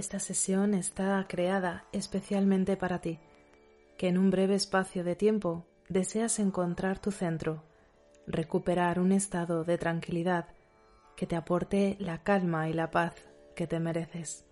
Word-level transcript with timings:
Esta 0.00 0.18
sesión 0.18 0.72
está 0.72 1.22
creada 1.28 1.84
especialmente 1.92 2.78
para 2.78 3.02
ti, 3.02 3.18
que 3.98 4.08
en 4.08 4.16
un 4.16 4.30
breve 4.30 4.54
espacio 4.54 5.04
de 5.04 5.14
tiempo 5.14 5.66
deseas 5.90 6.38
encontrar 6.38 6.98
tu 6.98 7.10
centro, 7.10 7.64
recuperar 8.26 8.98
un 8.98 9.12
estado 9.12 9.62
de 9.62 9.76
tranquilidad 9.76 10.46
que 11.18 11.26
te 11.26 11.36
aporte 11.36 11.98
la 12.00 12.22
calma 12.22 12.70
y 12.70 12.72
la 12.72 12.90
paz 12.90 13.12
que 13.54 13.66
te 13.66 13.78
mereces. 13.78 14.46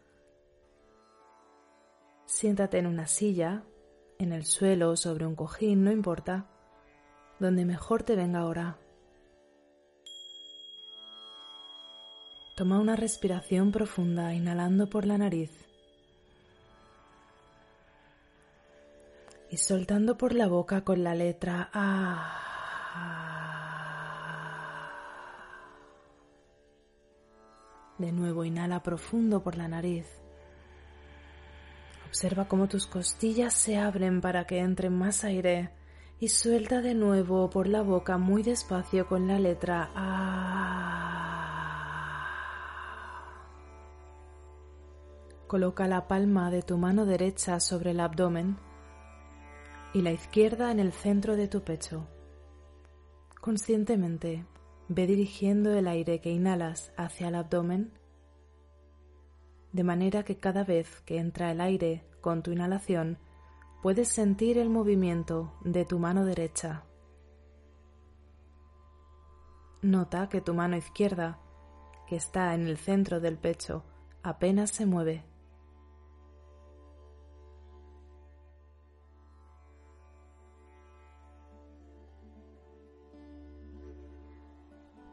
Siéntate 2.26 2.76
en 2.76 2.86
una 2.86 3.06
silla, 3.06 3.62
en 4.18 4.34
el 4.34 4.44
suelo 4.44 4.96
sobre 4.98 5.24
un 5.24 5.34
cojín, 5.34 5.82
no 5.82 5.90
importa, 5.90 6.46
donde 7.38 7.64
mejor 7.64 8.02
te 8.02 8.16
venga 8.16 8.40
ahora. 8.40 8.76
Toma 12.58 12.80
una 12.80 12.96
respiración 12.96 13.70
profunda 13.70 14.34
inhalando 14.34 14.90
por 14.90 15.06
la 15.06 15.16
nariz 15.16 15.52
y 19.48 19.58
soltando 19.58 20.18
por 20.18 20.34
la 20.34 20.48
boca 20.48 20.82
con 20.82 21.04
la 21.04 21.14
letra 21.14 21.70
A. 21.72 22.42
De 27.98 28.10
nuevo 28.10 28.44
inhala 28.44 28.82
profundo 28.82 29.40
por 29.40 29.56
la 29.56 29.68
nariz. 29.68 30.08
Observa 32.08 32.48
cómo 32.48 32.66
tus 32.66 32.88
costillas 32.88 33.54
se 33.54 33.78
abren 33.78 34.20
para 34.20 34.48
que 34.48 34.58
entre 34.58 34.90
más 34.90 35.22
aire 35.22 35.70
y 36.18 36.26
suelta 36.26 36.82
de 36.82 36.94
nuevo 36.94 37.50
por 37.50 37.68
la 37.68 37.82
boca 37.82 38.18
muy 38.18 38.42
despacio 38.42 39.06
con 39.06 39.28
la 39.28 39.38
letra 39.38 39.92
A. 39.94 40.57
Coloca 45.48 45.88
la 45.88 46.06
palma 46.08 46.50
de 46.50 46.60
tu 46.60 46.76
mano 46.76 47.06
derecha 47.06 47.58
sobre 47.58 47.92
el 47.92 48.00
abdomen 48.00 48.58
y 49.94 50.02
la 50.02 50.12
izquierda 50.12 50.70
en 50.70 50.78
el 50.78 50.92
centro 50.92 51.36
de 51.36 51.48
tu 51.48 51.62
pecho. 51.62 52.06
Conscientemente 53.40 54.44
ve 54.88 55.06
dirigiendo 55.06 55.72
el 55.72 55.88
aire 55.88 56.20
que 56.20 56.30
inhalas 56.30 56.92
hacia 56.98 57.28
el 57.28 57.34
abdomen, 57.34 57.98
de 59.72 59.84
manera 59.84 60.22
que 60.22 60.36
cada 60.36 60.64
vez 60.64 61.00
que 61.06 61.16
entra 61.16 61.50
el 61.50 61.62
aire 61.62 62.04
con 62.20 62.42
tu 62.42 62.52
inhalación 62.52 63.16
puedes 63.82 64.08
sentir 64.08 64.58
el 64.58 64.68
movimiento 64.68 65.54
de 65.64 65.86
tu 65.86 65.98
mano 65.98 66.26
derecha. 66.26 66.84
Nota 69.80 70.28
que 70.28 70.42
tu 70.42 70.52
mano 70.52 70.76
izquierda, 70.76 71.38
que 72.06 72.16
está 72.16 72.52
en 72.54 72.66
el 72.66 72.76
centro 72.76 73.18
del 73.18 73.38
pecho, 73.38 73.82
apenas 74.22 74.72
se 74.72 74.84
mueve. 74.84 75.27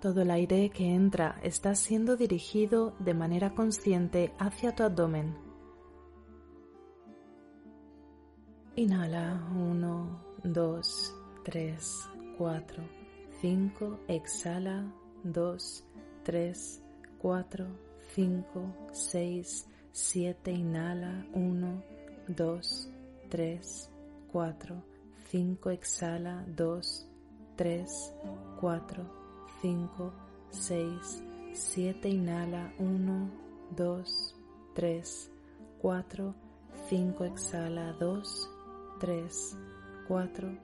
Todo 0.06 0.22
el 0.22 0.30
aire 0.30 0.70
que 0.70 0.94
entra 0.94 1.40
está 1.42 1.74
siendo 1.74 2.16
dirigido 2.16 2.94
de 3.00 3.16
manera 3.16 3.56
consciente 3.56 4.36
hacia 4.38 4.76
tu 4.76 4.84
abdomen. 4.84 5.36
Inhala 8.76 9.50
1, 9.56 10.24
2, 10.44 11.16
3, 11.44 12.10
4, 12.38 12.84
5. 13.42 14.00
Exhala 14.08 14.94
2, 15.24 15.84
3, 16.24 16.84
4, 17.18 17.68
5, 18.14 18.76
6, 18.92 19.68
7. 19.92 20.52
Inhala 20.52 21.26
1, 21.34 21.84
2, 22.28 22.90
3, 23.30 23.90
4, 24.32 24.84
5. 25.32 25.70
Exhala 25.72 26.46
2, 26.56 27.08
3, 27.56 28.14
4, 28.62 29.25
5, 29.66 30.14
6, 30.52 31.24
7, 31.52 32.09
inhala, 32.09 32.72
1, 32.78 33.31
2, 33.76 34.03
3, 34.76 35.30
4, 35.81 36.34
5, 36.88 37.26
exhala, 37.26 37.96
2, 38.00 38.22
3, 39.02 39.58
4, 40.08 40.59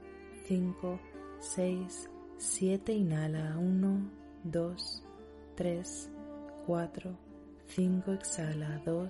5, 0.47 0.99
6, 1.39 2.09
7, 2.37 2.93
inhala, 2.93 3.57
1, 3.57 4.11
2, 4.45 4.75
3, 5.57 6.09
4, 6.67 7.17
5, 7.65 8.13
exhala, 8.13 8.79
2, 8.85 9.09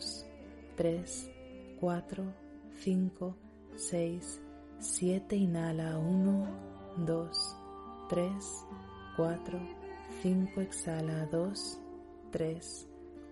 3, 0.78 1.30
4, 1.82 2.34
5, 2.80 3.36
6, 3.76 4.40
7, 4.80 5.36
inhala, 5.36 6.00
1, 6.00 6.48
2, 7.06 7.30
3, 8.10 8.32
4, 9.18 9.81
5, 10.22 10.62
exhala 10.62 11.26
2, 11.32 11.80
3, 12.32 12.88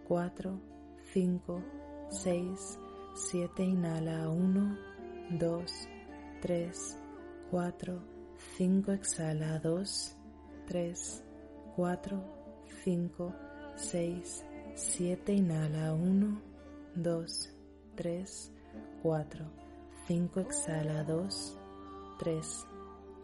4, 0.08 0.60
5, 1.14 1.62
6, 2.10 2.80
7, 3.14 3.64
inhala 3.64 4.28
1, 4.28 4.78
2, 5.38 5.66
3, 6.42 6.98
4, 7.52 8.02
5, 8.58 8.92
exhala 8.98 9.60
2, 9.62 10.16
3, 10.68 11.22
4, 11.78 12.24
5, 12.84 13.34
6, 13.78 14.44
7, 14.74 15.34
inhala 15.36 15.94
1, 15.94 16.42
2, 16.96 17.50
3, 17.98 18.52
4, 19.04 19.46
5, 20.08 20.42
exhala 20.42 21.04
2, 21.06 21.54
3, 22.18 22.66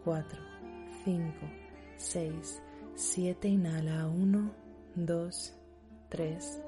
4, 0.04 0.24
5, 1.04 1.32
6, 1.98 2.62
7, 2.96 3.46
inhala 3.46 4.06
1, 4.08 4.52
2, 4.94 5.54
3, 6.08 6.62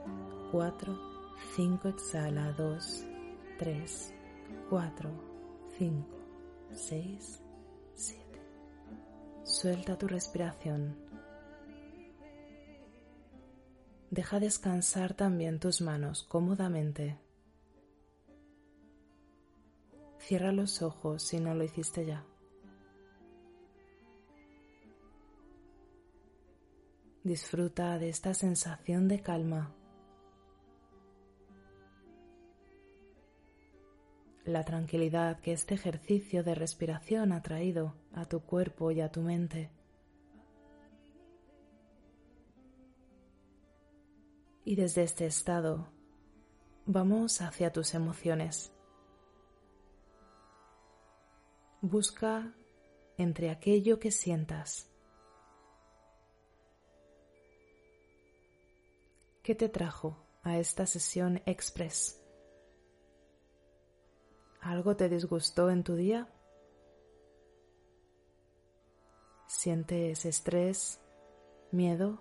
4, 0.53 0.99
5, 1.57 1.89
exhala 1.89 2.53
2, 2.53 3.07
3, 3.59 4.15
4, 4.69 5.11
5, 5.79 6.07
6, 6.75 7.43
7. 7.95 8.23
Suelta 9.43 9.97
tu 9.97 10.07
respiración. 10.07 10.99
Deja 14.11 14.39
descansar 14.39 15.15
también 15.15 15.59
tus 15.59 15.81
manos 15.81 16.25
cómodamente. 16.25 17.19
Cierra 20.19 20.53
los 20.53 20.83
ojos 20.83 21.23
si 21.23 21.41
no 21.41 21.55
lo 21.55 21.65
hiciste 21.65 22.05
ya. 22.05 22.23
Disfruta 27.29 27.99
de 27.99 28.09
esta 28.09 28.33
sensación 28.33 29.07
de 29.07 29.21
calma. 29.21 29.75
La 34.47 34.65
tranquilidad 34.65 35.39
que 35.41 35.53
este 35.53 35.75
ejercicio 35.75 36.43
de 36.43 36.55
respiración 36.55 37.33
ha 37.33 37.43
traído 37.43 37.95
a 38.15 38.25
tu 38.25 38.41
cuerpo 38.41 38.93
y 38.93 39.03
a 39.03 39.11
tu 39.11 39.21
mente. 39.21 39.71
Y 44.65 44.77
desde 44.77 45.03
este 45.03 45.27
estado 45.27 45.93
vamos 46.87 47.43
hacia 47.43 47.71
tus 47.75 47.93
emociones. 47.93 48.73
Busca 51.83 52.55
entre 53.19 53.51
aquello 53.51 53.99
que 53.99 54.13
sientas 54.13 54.91
¿Qué 59.49 59.55
te 59.55 59.71
trajo 59.71 60.15
a 60.43 60.59
esta 60.59 60.85
sesión 60.85 61.41
express? 61.47 62.23
¿Algo 64.61 64.95
te 64.95 65.09
disgustó 65.09 65.71
en 65.71 65.85
tu 65.85 65.95
día? 65.95 66.29
¿Sientes 69.47 70.27
estrés, 70.27 71.01
miedo, 71.71 72.21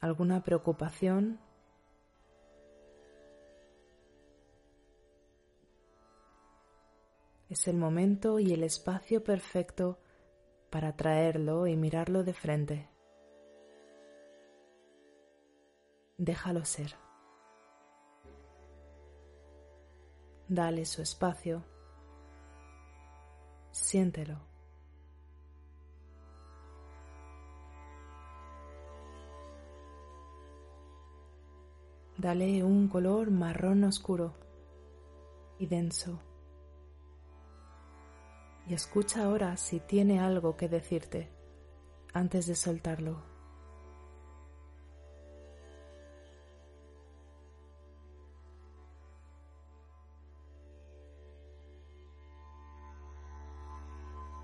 alguna 0.00 0.42
preocupación. 0.42 1.38
Es 7.50 7.68
el 7.68 7.76
momento 7.76 8.38
y 8.38 8.54
el 8.54 8.62
espacio 8.62 9.22
perfecto 9.22 9.98
para 10.70 10.96
traerlo 10.96 11.66
y 11.66 11.76
mirarlo 11.76 12.24
de 12.24 12.32
frente. 12.32 12.95
Déjalo 16.18 16.64
ser. 16.64 16.94
Dale 20.48 20.86
su 20.86 21.02
espacio. 21.02 21.62
Siéntelo. 23.70 24.38
Dale 32.16 32.64
un 32.64 32.88
color 32.88 33.30
marrón 33.30 33.84
oscuro 33.84 34.32
y 35.58 35.66
denso. 35.66 36.18
Y 38.66 38.72
escucha 38.72 39.24
ahora 39.24 39.58
si 39.58 39.80
tiene 39.80 40.18
algo 40.20 40.56
que 40.56 40.68
decirte 40.68 41.30
antes 42.14 42.46
de 42.46 42.54
soltarlo. 42.54 43.35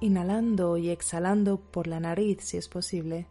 Inhalando 0.02 0.76
y 0.76 0.90
exhalando 0.90 1.58
por 1.58 1.86
la 1.86 2.00
nariz 2.00 2.44
si 2.44 2.58
es 2.58 2.68
posible 2.68 3.28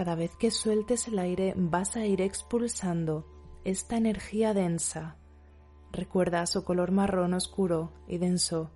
cada 0.00 0.14
vez 0.14 0.34
que 0.36 0.50
sueltes 0.50 1.08
el 1.08 1.18
aire 1.18 1.52
vas 1.58 1.94
a 1.94 2.06
ir 2.06 2.22
expulsando 2.22 3.26
esta 3.64 3.98
energía 3.98 4.54
densa. 4.54 5.18
Recuerda 5.92 6.46
su 6.46 6.64
color 6.64 6.90
marrón 6.90 7.34
oscuro 7.34 7.92
y 8.08 8.16
denso. 8.16 8.70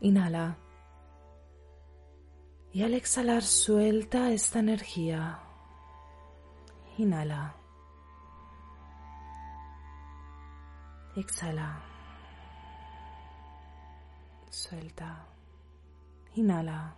Inhala. 0.00 0.58
Y 2.72 2.82
al 2.82 2.94
exhalar 2.94 3.44
suelta 3.44 4.32
esta 4.32 4.58
energía. 4.58 5.38
Inhala. 6.98 7.54
Exhala. 11.14 11.91
Suelta. 14.52 15.26
Inhala. 16.34 16.94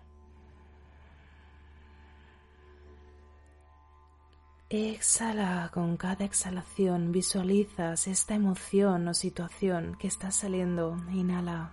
Exhala 4.68 5.70
con 5.72 5.96
cada 5.96 6.24
exhalación, 6.24 7.12
visualizas 7.12 8.08
esta 8.08 8.34
emoción 8.34 9.06
o 9.06 9.14
situación 9.14 9.96
que 10.00 10.08
está 10.08 10.32
saliendo. 10.32 10.96
Inhala. 11.12 11.72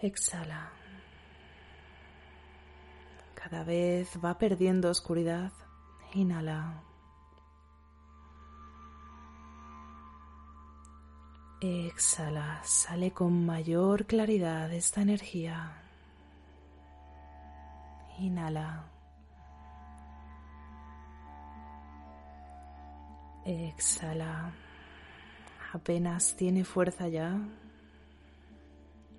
Exhala. 0.00 0.72
Cada 3.36 3.62
vez 3.62 4.18
va 4.22 4.36
perdiendo 4.36 4.90
oscuridad. 4.90 5.52
Inhala. 6.12 6.82
Exhala. 11.64 12.60
Sale 12.62 13.12
con 13.12 13.46
mayor 13.46 14.04
claridad 14.04 14.70
esta 14.70 15.00
energía. 15.00 15.72
Inhala. 18.18 18.84
Exhala. 23.46 24.52
Apenas 25.72 26.36
tiene 26.36 26.64
fuerza 26.64 27.08
ya. 27.08 27.38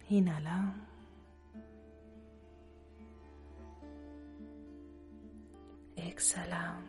Inhala. 0.09 0.75
Exhala. 5.95 6.79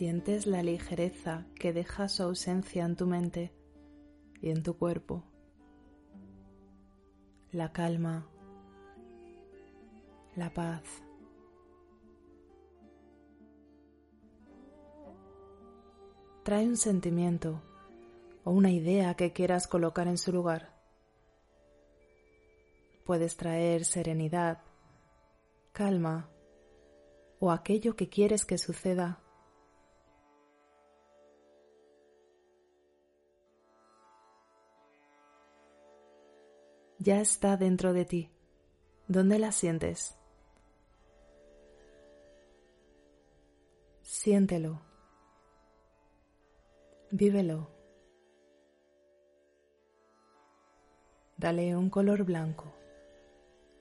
Sientes 0.00 0.46
la 0.46 0.62
ligereza 0.62 1.44
que 1.56 1.74
deja 1.74 2.08
su 2.08 2.22
ausencia 2.22 2.86
en 2.86 2.96
tu 2.96 3.06
mente 3.06 3.52
y 4.40 4.48
en 4.48 4.62
tu 4.62 4.78
cuerpo. 4.78 5.24
La 7.52 7.70
calma. 7.70 8.26
La 10.36 10.54
paz. 10.54 10.82
trae 16.44 16.66
un 16.66 16.78
sentimiento 16.78 17.60
o 18.44 18.52
una 18.52 18.70
idea 18.70 19.12
que 19.16 19.34
quieras 19.34 19.66
colocar 19.68 20.08
en 20.08 20.16
su 20.16 20.32
lugar. 20.32 20.80
Puedes 23.04 23.36
traer 23.36 23.84
serenidad, 23.84 24.62
calma 25.72 26.30
o 27.38 27.50
aquello 27.50 27.96
que 27.96 28.08
quieres 28.08 28.46
que 28.46 28.56
suceda. 28.56 29.20
Ya 37.02 37.18
está 37.22 37.56
dentro 37.56 37.94
de 37.94 38.04
ti. 38.04 38.30
¿Dónde 39.08 39.38
la 39.38 39.52
sientes? 39.52 40.18
Siéntelo. 44.02 44.82
Vívelo. 47.10 47.70
Dale 51.38 51.74
un 51.74 51.88
color 51.88 52.24
blanco, 52.24 52.70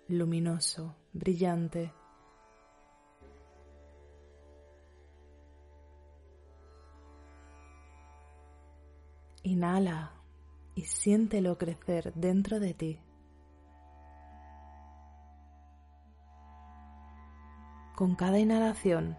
luminoso, 0.07 0.95
brillante. 1.12 1.92
Inhala 9.44 10.13
y 10.73 10.83
siéntelo 10.83 11.57
crecer 11.57 12.14
dentro 12.14 12.61
de 12.61 12.73
ti. 12.73 12.99
Con 17.99 18.15
cada 18.15 18.39
inhalación 18.39 19.18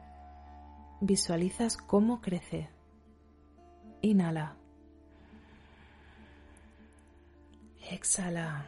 visualizas 1.02 1.76
cómo 1.76 2.22
crece. 2.22 2.70
Inhala. 4.00 4.56
Exhala. 7.90 8.64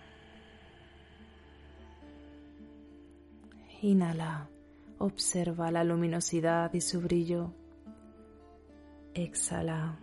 Inhala. 3.81 4.51
Observa 4.99 5.71
la 5.71 5.83
luminosidad 5.83 6.75
y 6.75 6.83
su 6.83 7.01
brillo. 7.01 7.51
Exhala. 9.15 9.97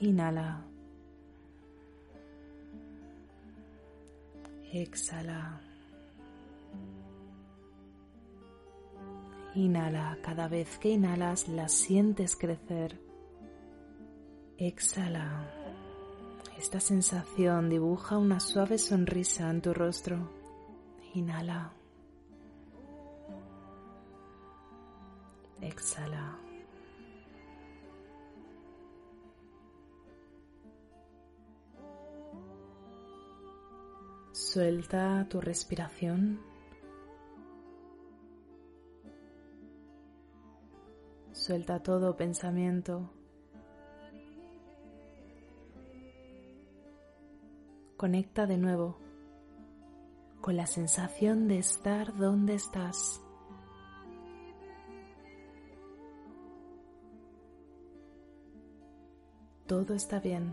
Inhala. 0.00 0.62
Exhala. 4.72 5.60
Inhala, 9.54 10.18
cada 10.22 10.48
vez 10.48 10.78
que 10.78 10.90
inhalas 10.90 11.48
la 11.48 11.68
sientes 11.68 12.36
crecer. 12.36 13.00
Exhala. 14.58 15.50
Esta 16.58 16.78
sensación 16.78 17.70
dibuja 17.70 18.18
una 18.18 18.38
suave 18.40 18.76
sonrisa 18.76 19.50
en 19.50 19.62
tu 19.62 19.72
rostro. 19.72 20.30
Inhala. 21.14 21.72
Exhala. 25.62 26.38
Suelta 34.32 35.26
tu 35.30 35.40
respiración. 35.40 36.45
Suelta 41.46 41.80
todo 41.80 42.16
pensamiento. 42.16 43.08
Conecta 47.96 48.46
de 48.46 48.56
nuevo 48.58 48.98
con 50.40 50.56
la 50.56 50.66
sensación 50.66 51.46
de 51.46 51.58
estar 51.58 52.16
donde 52.16 52.54
estás. 52.54 53.22
Todo 59.68 59.94
está 59.94 60.18
bien. 60.18 60.52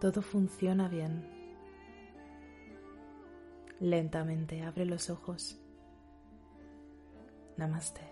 Todo 0.00 0.22
funciona 0.22 0.86
bien. 0.86 1.28
Lentamente 3.80 4.62
abre 4.62 4.86
los 4.86 5.10
ojos. 5.10 5.60
Namaste. 7.56 8.11